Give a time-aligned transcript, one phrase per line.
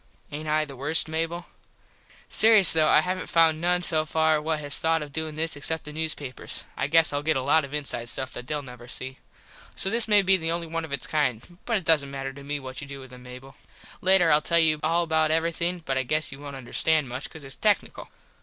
[0.31, 1.45] Aint I the worst, Mable?
[2.27, 5.83] Serious though I havnt found noone so far what has thought of doin this except
[5.83, 6.65] the newspapers.
[6.75, 9.19] I guess Ill get a lot of inside stuff that theyll never see.
[9.75, 11.59] So this may be the only one of its kind.
[11.67, 13.55] But it doesnt matter to me what you do with them, Mable.
[14.01, 17.43] Later Ill tell you all about everything but I guess you wont understand much cause
[17.43, 18.07] its tecknickle.